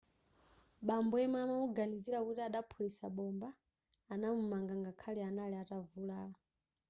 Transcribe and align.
bambo 0.87 1.15
yemwe 1.21 1.39
amamuganizira 1.45 2.19
kuti 2.25 2.41
adaphulitsa 2.47 3.05
bomba 3.15 3.49
anamumanga 4.13 4.73
ngakhale 4.81 5.21
anali 5.29 5.55
atavulala 5.63 6.37